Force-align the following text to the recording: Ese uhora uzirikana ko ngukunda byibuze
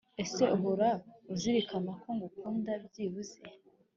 Ese 0.23 0.43
uhora 0.55 0.89
uzirikana 1.33 1.91
ko 2.01 2.09
ngukunda 2.15 2.71
byibuze 2.85 3.39